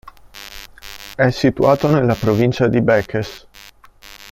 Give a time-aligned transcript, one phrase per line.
[1.15, 3.47] È situato nella provincia di Békés.